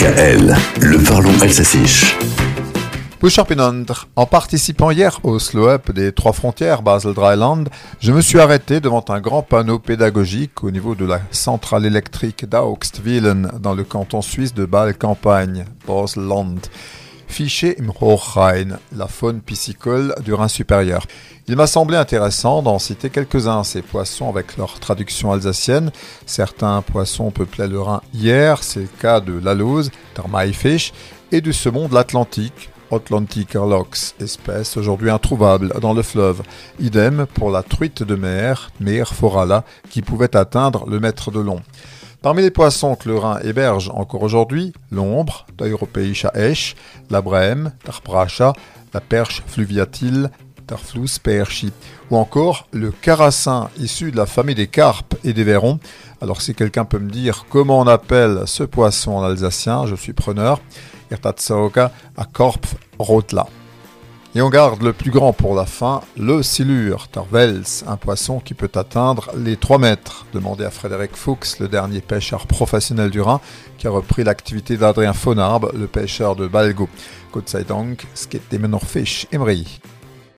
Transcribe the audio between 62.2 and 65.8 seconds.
Korpf Rotla. Et on garde le plus grand pour la